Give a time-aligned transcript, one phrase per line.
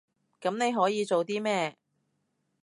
[0.41, 1.77] 噉你可以做啲咩？